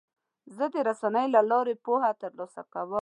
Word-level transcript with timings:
زه 0.55 0.65
د 0.73 0.75
رسنیو 0.89 1.33
له 1.35 1.41
لارې 1.51 1.73
پوهه 1.85 2.11
ترلاسه 2.21 2.61
کوم. 2.73 2.91